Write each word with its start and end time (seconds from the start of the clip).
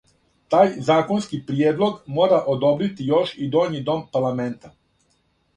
Тај 0.53 0.71
законски 0.87 1.39
приједлог 1.49 1.99
мора 2.15 2.39
одобрити 2.55 3.09
још 3.13 3.35
и 3.47 3.51
доњи 3.57 3.83
дом 3.91 4.03
парламента. 4.19 4.77